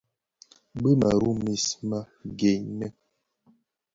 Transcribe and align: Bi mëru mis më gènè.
Bi 0.81 0.91
mëru 1.01 1.29
mis 1.43 1.65
më 1.89 1.99
gènè. 2.39 2.87